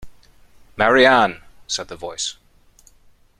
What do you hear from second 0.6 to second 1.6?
Mary Ann!’